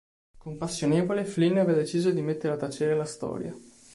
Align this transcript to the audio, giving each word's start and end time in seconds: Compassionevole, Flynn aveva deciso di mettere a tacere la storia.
Compassionevole, 0.39 1.25
Flynn 1.25 1.59
aveva 1.59 1.77
deciso 1.77 2.09
di 2.09 2.23
mettere 2.23 2.53
a 2.53 2.57
tacere 2.57 2.95
la 2.95 3.05
storia. 3.05 3.55